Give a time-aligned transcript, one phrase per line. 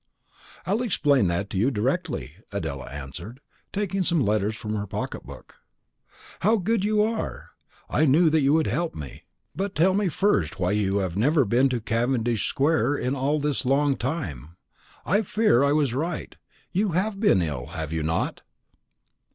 [0.65, 3.39] "I'll explain that to you directly," Adela answered,
[3.71, 5.57] taking some letters from her pocket book.
[6.39, 7.51] "How good you are!
[7.87, 9.25] I knew that you would help me;
[9.55, 13.63] but tell me first why you have never been to Cavendish square in all this
[13.63, 14.57] long time.
[15.05, 16.33] I fear I was right;
[16.71, 18.41] you have been ill, have you not?"